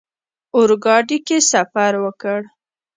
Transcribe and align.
اورګاډي 0.55 1.17
کې 1.27 1.37
سفر 1.51 1.91
وکړ. 2.03 2.39